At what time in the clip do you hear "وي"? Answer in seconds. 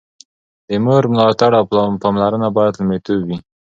3.27-3.37